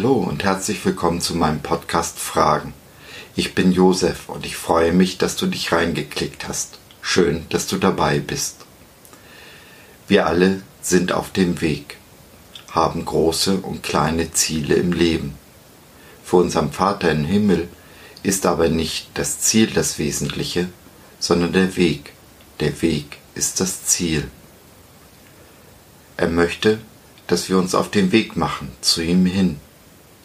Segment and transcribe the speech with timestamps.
[0.00, 2.72] Hallo und herzlich willkommen zu meinem Podcast Fragen.
[3.34, 6.78] Ich bin Josef und ich freue mich, dass du dich reingeklickt hast.
[7.02, 8.58] Schön, dass du dabei bist.
[10.06, 11.96] Wir alle sind auf dem Weg,
[12.70, 15.34] haben große und kleine Ziele im Leben.
[16.22, 17.66] Für unseren Vater im Himmel
[18.22, 20.68] ist aber nicht das Ziel das Wesentliche,
[21.18, 22.12] sondern der Weg.
[22.60, 24.30] Der Weg ist das Ziel.
[26.16, 26.78] Er möchte,
[27.26, 29.58] dass wir uns auf den Weg machen zu ihm hin,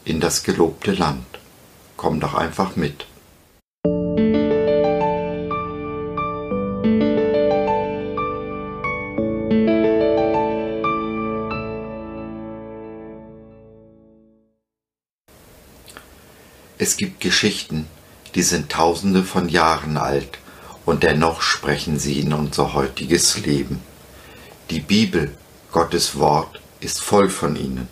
[0.05, 1.25] in das gelobte Land.
[1.97, 3.05] Komm doch einfach mit.
[16.77, 17.87] Es gibt Geschichten,
[18.35, 20.37] die sind tausende von Jahren alt
[20.85, 23.79] und dennoch sprechen sie in unser heutiges Leben.
[24.69, 25.33] Die Bibel,
[25.71, 27.87] Gottes Wort, ist voll von ihnen.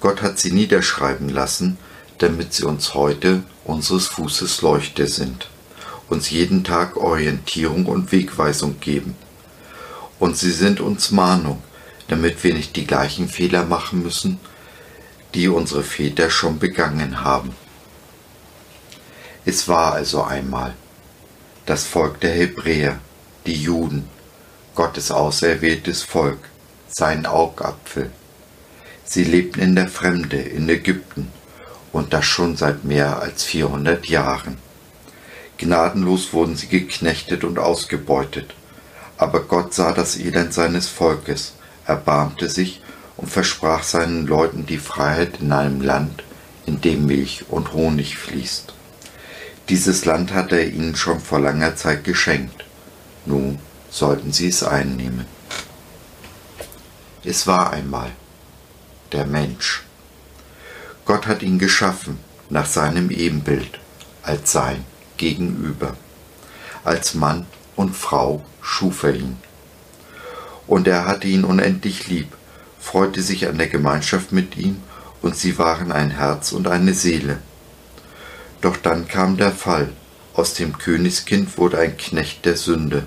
[0.00, 1.78] Gott hat sie niederschreiben lassen,
[2.18, 5.48] damit sie uns heute unseres Fußes Leuchte sind,
[6.08, 9.16] uns jeden Tag Orientierung und Wegweisung geben.
[10.18, 11.62] Und sie sind uns Mahnung,
[12.08, 14.38] damit wir nicht die gleichen Fehler machen müssen,
[15.34, 17.54] die unsere Väter schon begangen haben.
[19.44, 20.74] Es war also einmal
[21.66, 22.98] das Volk der Hebräer,
[23.44, 24.08] die Juden,
[24.74, 26.38] Gottes auserwähltes Volk,
[26.88, 28.10] sein Augapfel.
[29.08, 31.30] Sie lebten in der Fremde in Ägypten
[31.92, 34.58] und das schon seit mehr als 400 Jahren.
[35.58, 38.54] Gnadenlos wurden sie geknechtet und ausgebeutet,
[39.16, 41.54] aber Gott sah das Elend seines Volkes,
[41.86, 42.82] erbarmte sich
[43.16, 46.24] und versprach seinen Leuten die Freiheit in einem Land,
[46.66, 48.74] in dem Milch und Honig fließt.
[49.68, 52.64] Dieses Land hatte er ihnen schon vor langer Zeit geschenkt.
[53.24, 55.26] Nun sollten sie es einnehmen.
[57.22, 58.10] Es war einmal
[59.12, 59.82] der Mensch.
[61.04, 62.18] Gott hat ihn geschaffen
[62.50, 63.78] nach seinem Ebenbild,
[64.22, 64.84] als sein
[65.16, 65.96] Gegenüber.
[66.84, 67.46] Als Mann
[67.76, 69.36] und Frau schuf er ihn.
[70.66, 72.28] Und er hatte ihn unendlich lieb,
[72.80, 74.82] freute sich an der Gemeinschaft mit ihm,
[75.22, 77.38] und sie waren ein Herz und eine Seele.
[78.60, 79.92] Doch dann kam der Fall,
[80.34, 83.04] aus dem Königskind wurde ein Knecht der Sünde.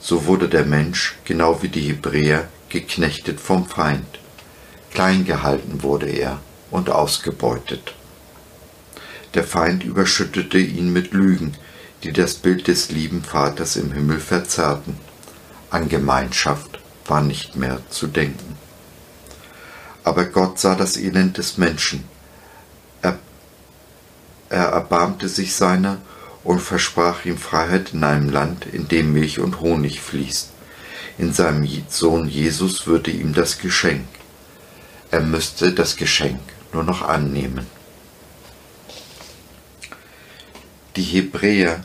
[0.00, 4.18] So wurde der Mensch, genau wie die Hebräer, geknechtet vom Feind.
[4.92, 6.40] Klein gehalten wurde er
[6.70, 7.94] und ausgebeutet.
[9.34, 11.54] Der Feind überschüttete ihn mit Lügen,
[12.02, 14.96] die das Bild des lieben Vaters im Himmel verzerrten.
[15.70, 18.56] An Gemeinschaft war nicht mehr zu denken.
[20.04, 22.04] Aber Gott sah das Elend des Menschen.
[23.02, 23.18] Er,
[24.48, 25.98] er erbarmte sich seiner
[26.44, 30.50] und versprach ihm Freiheit in einem Land, in dem Milch und Honig fließt.
[31.18, 34.06] In seinem Sohn Jesus würde ihm das Geschenk.
[35.10, 36.40] Er müsste das Geschenk
[36.72, 37.66] nur noch annehmen.
[40.96, 41.82] Die Hebräer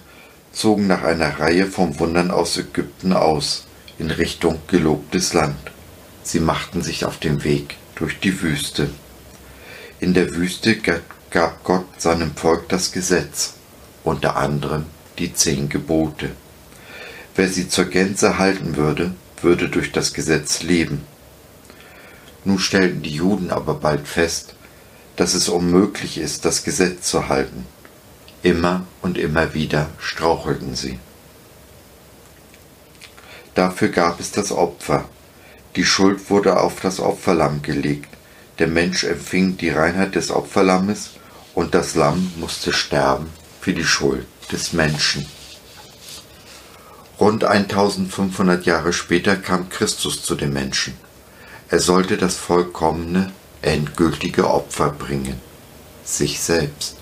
[0.51, 3.65] zogen nach einer Reihe von Wundern aus Ägypten aus,
[3.97, 5.71] in Richtung gelobtes Land.
[6.23, 8.89] Sie machten sich auf den Weg durch die Wüste.
[9.99, 10.77] In der Wüste
[11.29, 13.53] gab Gott seinem Volk das Gesetz,
[14.03, 14.85] unter anderem
[15.17, 16.31] die zehn Gebote.
[17.35, 21.12] Wer sie zur Gänze halten würde, würde durch das Gesetz leben.
[22.45, 24.55] Nun stellten die Juden aber bald fest,
[25.15, 27.65] dass es unmöglich ist, das Gesetz zu halten.
[28.41, 30.99] Immer und immer wieder strauchelten sie.
[33.55, 35.05] Dafür gab es das Opfer.
[35.75, 38.09] Die Schuld wurde auf das Opferlamm gelegt.
[38.59, 41.11] Der Mensch empfing die Reinheit des Opferlammes
[41.53, 43.27] und das Lamm musste sterben
[43.61, 45.25] für die Schuld des Menschen.
[47.19, 50.93] Rund 1500 Jahre später kam Christus zu den Menschen.
[51.69, 53.31] Er sollte das vollkommene,
[53.61, 55.39] endgültige Opfer bringen,
[56.03, 56.97] sich selbst.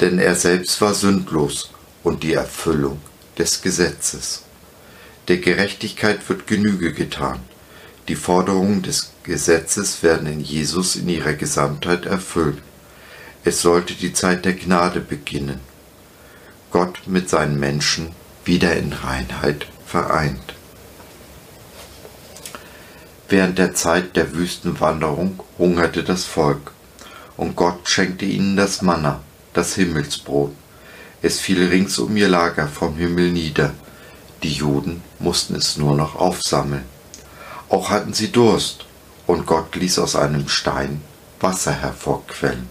[0.00, 1.70] Denn er selbst war sündlos
[2.02, 3.00] und die Erfüllung
[3.38, 4.42] des Gesetzes.
[5.28, 7.40] Der Gerechtigkeit wird Genüge getan.
[8.08, 12.58] Die Forderungen des Gesetzes werden in Jesus in ihrer Gesamtheit erfüllt.
[13.44, 15.60] Es sollte die Zeit der Gnade beginnen.
[16.70, 18.12] Gott mit seinen Menschen
[18.44, 20.54] wieder in Reinheit vereint.
[23.32, 26.72] Während der Zeit der Wüstenwanderung hungerte das Volk,
[27.38, 29.20] und Gott schenkte ihnen das Manna,
[29.54, 30.52] das Himmelsbrot.
[31.22, 33.72] Es fiel rings um ihr Lager vom Himmel nieder.
[34.42, 36.84] Die Juden mussten es nur noch aufsammeln.
[37.70, 38.84] Auch hatten sie Durst,
[39.26, 41.00] und Gott ließ aus einem Stein
[41.40, 42.68] Wasser hervorquellen.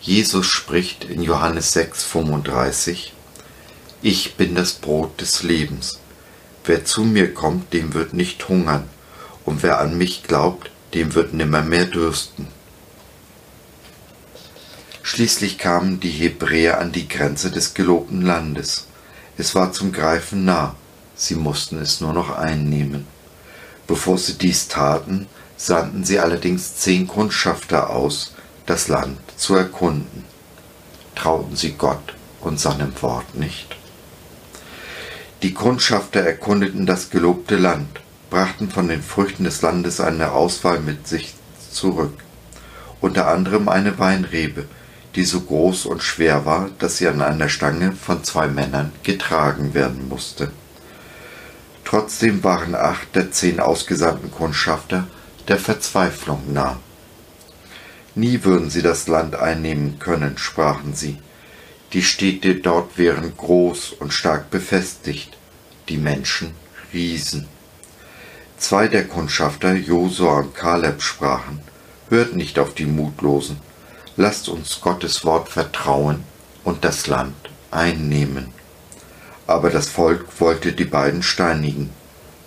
[0.00, 3.12] Jesus spricht in Johannes 6,35
[4.02, 6.00] Ich bin das Brot des Lebens.
[6.64, 8.88] Wer zu mir kommt, dem wird nicht hungern,
[9.44, 12.48] und wer an mich glaubt, dem wird nimmermehr dürsten.
[15.02, 18.86] Schließlich kamen die Hebräer an die Grenze des gelobten Landes.
[19.36, 20.74] Es war zum Greifen nah,
[21.14, 23.06] sie mussten es nur noch einnehmen.
[23.86, 25.26] Bevor sie dies taten,
[25.58, 28.32] sandten sie allerdings zehn Kundschafter aus,
[28.64, 30.24] das Land zu erkunden.
[31.14, 33.76] Trauten sie Gott und seinem Wort nicht?
[35.44, 38.00] Die Kundschafter erkundeten das gelobte Land,
[38.30, 41.34] brachten von den Früchten des Landes eine Auswahl mit sich
[41.70, 42.14] zurück,
[43.02, 44.64] unter anderem eine Weinrebe,
[45.14, 49.74] die so groß und schwer war, dass sie an einer Stange von zwei Männern getragen
[49.74, 50.50] werden musste.
[51.84, 55.08] Trotzdem waren acht der zehn ausgesandten Kundschafter
[55.48, 56.78] der Verzweiflung nah.
[58.14, 61.18] Nie würden sie das Land einnehmen können, sprachen sie.
[61.94, 65.38] Die Städte dort wären groß und stark befestigt,
[65.88, 66.52] die Menschen
[66.92, 67.46] Riesen.
[68.58, 71.60] Zwei der Kundschafter, Josua und Kaleb, sprachen,
[72.08, 73.60] hört nicht auf die Mutlosen,
[74.16, 76.24] lasst uns Gottes Wort vertrauen
[76.64, 77.36] und das Land
[77.70, 78.48] einnehmen.
[79.46, 81.90] Aber das Volk wollte die beiden steinigen,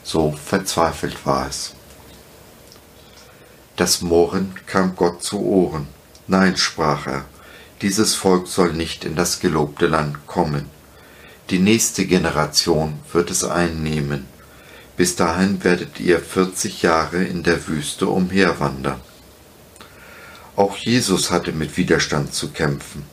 [0.04, 1.74] so verzweifelt war es.
[3.78, 5.88] Das Murren kam Gott zu Ohren.
[6.28, 7.26] Nein, sprach er,
[7.82, 10.66] dieses Volk soll nicht in das gelobte Land kommen.
[11.50, 14.26] Die nächste Generation wird es einnehmen.
[14.98, 19.00] Bis dahin werdet ihr 40 Jahre in der Wüste umherwandern.
[20.56, 23.04] Auch Jesus hatte mit Widerstand zu kämpfen.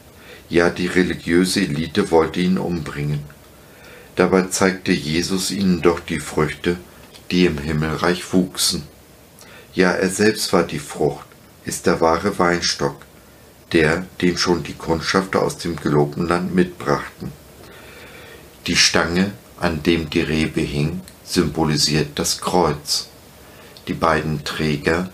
[0.49, 3.21] Ja, die religiöse Elite wollte ihn umbringen.
[4.17, 6.79] Dabei zeigte Jesus ihnen doch die Früchte,
[7.31, 8.85] die im Himmelreich wuchsen.
[9.75, 11.27] Ja, er selbst war die Frucht,
[11.65, 12.97] ist der wahre Weinstock,
[13.73, 17.33] der, den schon die Kundschafter aus dem gelobten Land mitbrachten.
[18.67, 23.09] Die Stange, an dem die Rebe hing, symbolisiert das Kreuz.
[23.89, 25.11] Die beiden Träger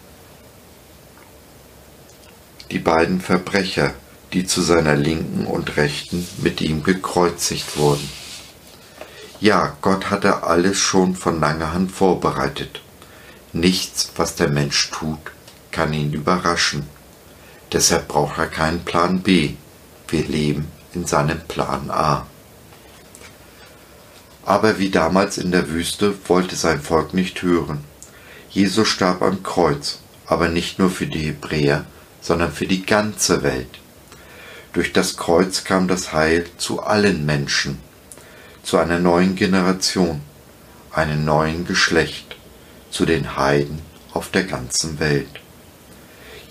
[2.70, 3.94] die beiden Verbrecher,
[4.32, 8.08] die zu seiner Linken und Rechten mit ihm gekreuzigt wurden.
[9.40, 12.80] Ja, Gott hatte alles schon von langer Hand vorbereitet.
[13.52, 15.18] Nichts, was der Mensch tut,
[15.72, 16.86] kann ihn überraschen.
[17.72, 19.54] Deshalb braucht er keinen Plan B.
[20.08, 22.26] Wir leben in seinem Plan A.
[24.44, 27.84] Aber wie damals in der Wüste wollte sein Volk nicht hören.
[28.50, 31.84] Jesus starb am Kreuz, aber nicht nur für die Hebräer,
[32.20, 33.78] sondern für die ganze Welt.
[34.72, 37.78] Durch das Kreuz kam das Heil zu allen Menschen,
[38.64, 40.20] zu einer neuen Generation,
[40.92, 42.36] einem neuen Geschlecht,
[42.90, 43.80] zu den Heiden
[44.12, 45.28] auf der ganzen Welt.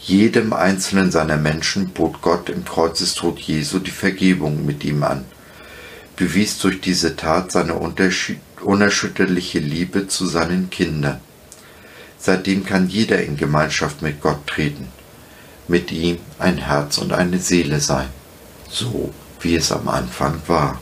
[0.02, 5.26] Jedem einzelnen seiner Menschen bot Gott im Kreuzestod Jesu die Vergebung mit ihm an,
[6.16, 11.20] bewies durch diese Tat seine unerschütterliche Liebe zu seinen Kindern.
[12.18, 14.88] Seitdem kann jeder in Gemeinschaft mit Gott treten
[15.70, 18.10] mit ihm ein Herz und eine Seele sein,
[18.68, 20.82] so wie es am Anfang war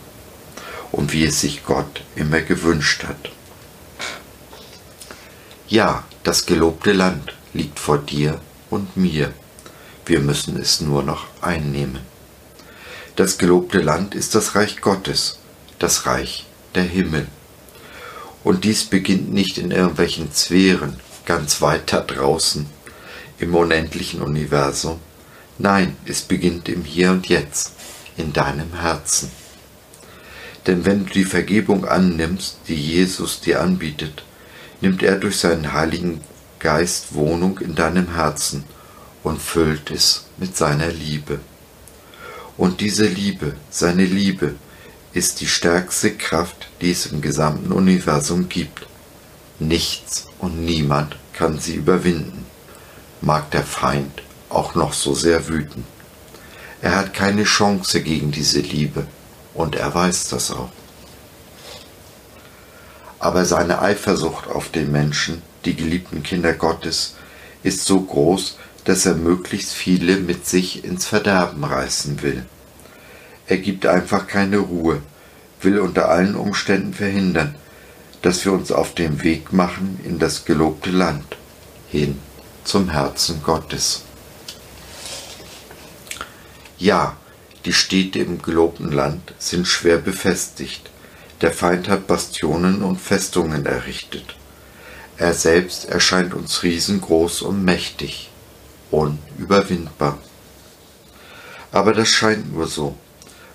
[0.91, 3.29] und wie es sich Gott immer gewünscht hat.
[5.67, 9.33] Ja, das gelobte Land liegt vor dir und mir.
[10.05, 11.99] Wir müssen es nur noch einnehmen.
[13.15, 15.39] Das gelobte Land ist das Reich Gottes,
[15.79, 17.27] das Reich der Himmel.
[18.43, 22.65] Und dies beginnt nicht in irgendwelchen Sphären ganz weit da draußen,
[23.39, 24.99] im unendlichen Universum.
[25.57, 27.73] Nein, es beginnt im Hier und Jetzt,
[28.15, 29.29] in deinem Herzen.
[30.65, 34.23] Denn wenn du die Vergebung annimmst, die Jesus dir anbietet,
[34.81, 36.21] nimmt er durch seinen Heiligen
[36.59, 38.63] Geist Wohnung in deinem Herzen
[39.23, 41.39] und füllt es mit seiner Liebe.
[42.57, 44.55] Und diese Liebe, seine Liebe,
[45.13, 48.87] ist die stärkste Kraft, die es im gesamten Universum gibt.
[49.59, 52.47] Nichts und niemand kann sie überwinden
[53.21, 55.85] mag der Feind auch noch so sehr wüten.
[56.81, 59.07] Er hat keine Chance gegen diese Liebe
[59.53, 60.69] und er weiß das auch.
[63.19, 67.15] Aber seine Eifersucht auf den Menschen, die geliebten Kinder Gottes,
[67.61, 72.45] ist so groß, dass er möglichst viele mit sich ins Verderben reißen will.
[73.47, 75.01] Er gibt einfach keine Ruhe,
[75.61, 77.55] will unter allen Umständen verhindern,
[78.21, 81.37] dass wir uns auf den Weg machen in das gelobte Land
[81.89, 82.17] hin
[82.63, 84.03] zum Herzen Gottes.
[86.77, 87.17] Ja,
[87.65, 90.89] die Städte im gelobten Land sind schwer befestigt.
[91.41, 94.35] Der Feind hat Bastionen und Festungen errichtet.
[95.17, 98.29] Er selbst erscheint uns riesengroß und mächtig,
[98.91, 100.17] unüberwindbar.
[101.71, 102.95] Aber das scheint nur so.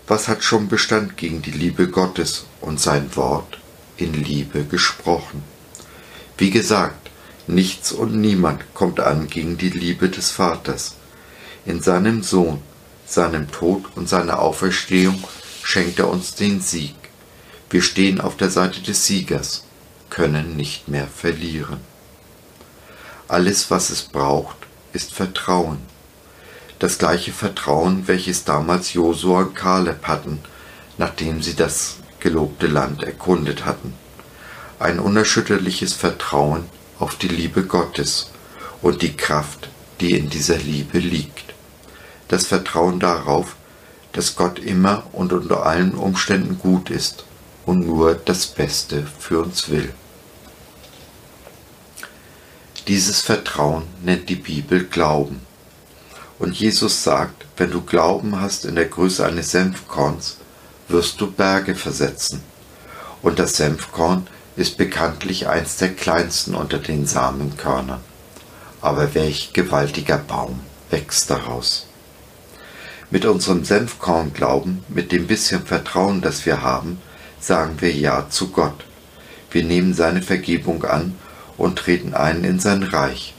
[0.06, 3.58] Was hat schon Bestand gegen die Liebe Gottes und sein Wort
[3.96, 5.44] in Liebe gesprochen?
[6.36, 7.02] Wie gesagt,
[7.48, 10.94] Nichts und niemand kommt an gegen die Liebe des Vaters.
[11.66, 12.62] In seinem Sohn,
[13.04, 15.22] seinem Tod und seiner Auferstehung
[15.64, 16.94] schenkt er uns den Sieg.
[17.68, 19.64] Wir stehen auf der Seite des Siegers,
[20.12, 21.80] können nicht mehr verlieren.
[23.28, 24.58] Alles, was es braucht,
[24.92, 25.78] ist Vertrauen.
[26.78, 30.40] Das gleiche Vertrauen, welches damals Josua und Kaleb hatten,
[30.98, 33.94] nachdem sie das gelobte Land erkundet hatten.
[34.78, 36.64] Ein unerschütterliches Vertrauen
[36.98, 38.32] auf die Liebe Gottes
[38.82, 41.54] und die Kraft, die in dieser Liebe liegt.
[42.28, 43.56] Das Vertrauen darauf,
[44.12, 47.24] dass Gott immer und unter allen Umständen gut ist
[47.64, 49.94] und nur das Beste für uns will.
[52.88, 55.40] Dieses Vertrauen nennt die Bibel Glauben.
[56.40, 60.38] Und Jesus sagt, wenn du Glauben hast in der Größe eines Senfkorns,
[60.88, 62.42] wirst du Berge versetzen.
[63.22, 68.00] Und das Senfkorn ist bekanntlich eins der kleinsten unter den Samenkörnern.
[68.80, 70.58] Aber welch gewaltiger Baum
[70.90, 71.86] wächst daraus.
[73.12, 77.00] Mit unserem Senfkornglauben, mit dem bisschen Vertrauen, das wir haben,
[77.38, 78.84] sagen wir Ja zu Gott.
[79.52, 81.14] Wir nehmen seine Vergebung an
[81.62, 83.34] und treten ein in sein Reich.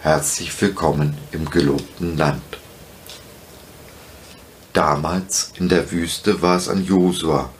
[0.00, 2.42] Herzlich willkommen im gelobten Land.
[4.72, 7.50] Damals in der Wüste war es an Josua,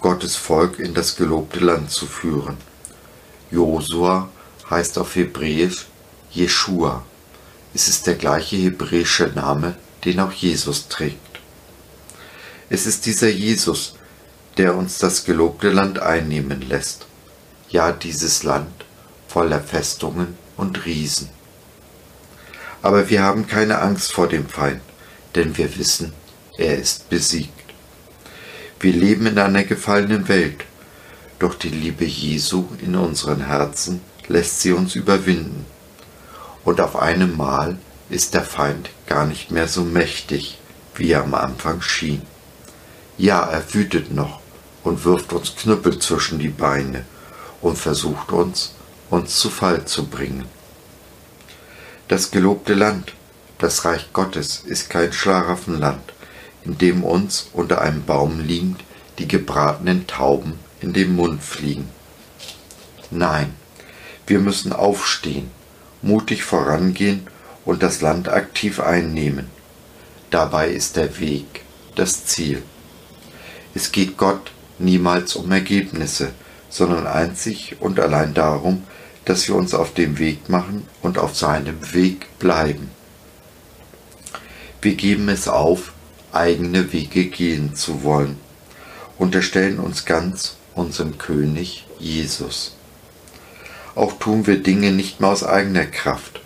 [0.00, 2.56] Gottes Volk in das gelobte Land zu führen.
[3.50, 4.30] Josua
[4.70, 5.84] heißt auf Hebräisch
[6.30, 7.04] Jeshua.
[7.74, 11.40] Es ist der gleiche hebräische Name, den auch Jesus trägt.
[12.70, 13.96] Es ist dieser Jesus,
[14.56, 17.04] der uns das gelobte Land einnehmen lässt.
[17.68, 18.75] Ja, dieses Land,
[19.36, 21.28] voller Festungen und Riesen.
[22.80, 24.80] Aber wir haben keine Angst vor dem Feind,
[25.34, 26.14] denn wir wissen,
[26.56, 27.74] er ist besiegt.
[28.80, 30.64] Wir leben in einer gefallenen Welt,
[31.38, 35.66] doch die Liebe Jesu in unseren Herzen lässt sie uns überwinden.
[36.64, 37.76] Und auf einem Mal
[38.08, 40.58] ist der Feind gar nicht mehr so mächtig,
[40.94, 42.22] wie er am Anfang schien.
[43.18, 44.40] Ja, er wütet noch
[44.82, 47.04] und wirft uns Knüppel zwischen die Beine
[47.60, 48.75] und versucht uns,
[49.10, 50.46] uns zu Fall zu bringen.
[52.08, 53.14] Das gelobte Land,
[53.58, 56.12] das Reich Gottes, ist kein Schlaraffenland,
[56.64, 58.84] in dem uns unter einem Baum liegend
[59.18, 61.88] die gebratenen Tauben in den Mund fliegen.
[63.10, 63.54] Nein,
[64.26, 65.50] wir müssen aufstehen,
[66.02, 67.26] mutig vorangehen
[67.64, 69.48] und das Land aktiv einnehmen.
[70.30, 71.62] Dabei ist der Weg
[71.94, 72.62] das Ziel.
[73.74, 76.32] Es geht Gott niemals um Ergebnisse,
[76.68, 78.84] sondern einzig und allein darum,
[79.26, 82.90] dass wir uns auf dem Weg machen und auf seinem Weg bleiben.
[84.80, 85.92] Wir geben es auf,
[86.32, 88.38] eigene Wege gehen zu wollen,
[89.18, 92.76] unterstellen uns ganz unserem König Jesus.
[93.96, 96.40] Auch tun wir Dinge nicht mehr aus eigener Kraft,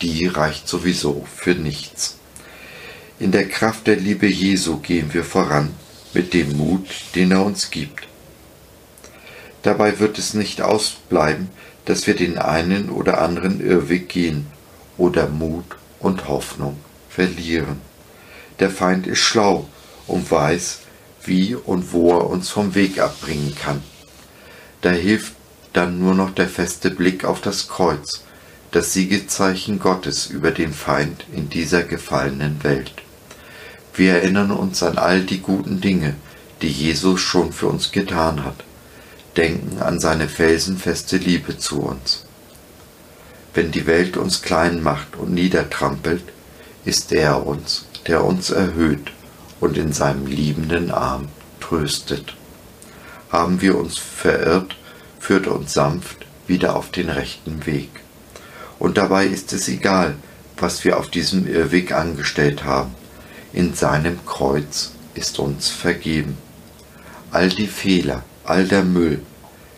[0.00, 2.18] die reicht sowieso für nichts.
[3.18, 5.74] In der Kraft der Liebe Jesu gehen wir voran
[6.14, 8.08] mit dem Mut, den er uns gibt.
[9.62, 11.48] Dabei wird es nicht ausbleiben,
[11.84, 14.46] dass wir den einen oder anderen Irrweg gehen
[14.96, 15.64] oder Mut
[16.00, 17.80] und Hoffnung verlieren.
[18.60, 19.68] Der Feind ist schlau
[20.06, 20.80] und weiß,
[21.24, 23.82] wie und wo er uns vom Weg abbringen kann.
[24.80, 25.32] Da hilft
[25.72, 28.24] dann nur noch der feste Blick auf das Kreuz,
[28.70, 32.92] das Siegezeichen Gottes über den Feind in dieser gefallenen Welt.
[33.94, 36.14] Wir erinnern uns an all die guten Dinge,
[36.62, 38.64] die Jesus schon für uns getan hat
[39.36, 42.24] denken an seine felsenfeste Liebe zu uns.
[43.52, 46.24] Wenn die Welt uns klein macht und niedertrampelt,
[46.84, 49.12] ist er uns, der uns erhöht
[49.60, 51.28] und in seinem liebenden Arm
[51.60, 52.34] tröstet.
[53.30, 54.76] Haben wir uns verirrt,
[55.18, 57.88] führt uns sanft wieder auf den rechten Weg.
[58.78, 60.16] Und dabei ist es egal,
[60.56, 62.94] was wir auf diesem Irrweg angestellt haben.
[63.52, 66.36] In seinem Kreuz ist uns vergeben.
[67.30, 69.22] All die Fehler, all der Müll,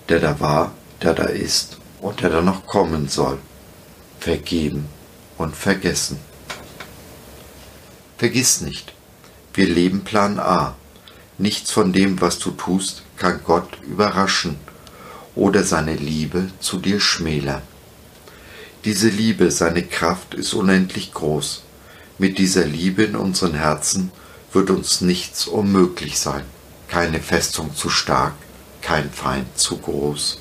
[0.08, 3.38] der da war, der da ist und der da noch kommen soll,
[4.20, 4.86] vergeben
[5.38, 6.18] und vergessen.
[8.18, 8.92] Vergiss nicht,
[9.54, 10.74] wir leben Plan A.
[11.38, 14.56] Nichts von dem, was du tust, kann Gott überraschen
[15.34, 17.62] oder seine Liebe zu dir schmälern.
[18.84, 21.62] Diese Liebe, seine Kraft ist unendlich groß.
[22.18, 24.10] Mit dieser Liebe in unseren Herzen
[24.52, 26.44] wird uns nichts unmöglich sein,
[26.88, 28.34] keine Festung zu stark,
[28.86, 30.38] kein Feind zu groß.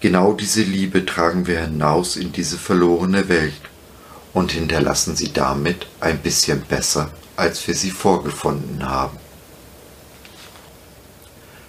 [0.00, 3.62] Genau diese Liebe tragen wir hinaus in diese verlorene Welt
[4.34, 9.16] und hinterlassen sie damit ein bisschen besser, als wir sie vorgefunden haben.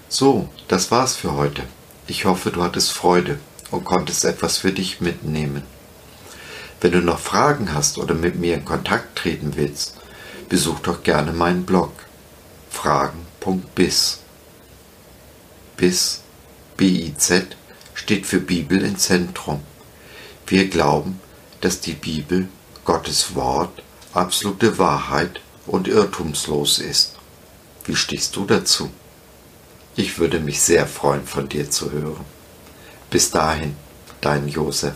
[0.09, 1.63] So, das war's für heute.
[2.07, 3.39] Ich hoffe, du hattest Freude
[3.71, 5.63] und konntest etwas für dich mitnehmen.
[6.81, 9.95] Wenn du noch Fragen hast oder mit mir in Kontakt treten willst,
[10.49, 11.93] besuch doch gerne meinen Blog
[12.69, 14.24] fragen.biz.
[15.77, 16.21] Biz,
[16.77, 17.57] B-I-Z,
[17.93, 19.61] steht für Bibel im Zentrum.
[20.47, 21.19] Wir glauben,
[21.61, 22.47] dass die Bibel,
[22.83, 23.81] Gottes Wort,
[24.13, 27.15] absolute Wahrheit und irrtumslos ist.
[27.85, 28.89] Wie stehst du dazu?
[29.95, 32.25] Ich würde mich sehr freuen, von dir zu hören.
[33.09, 33.75] Bis dahin,
[34.21, 34.95] dein Josef.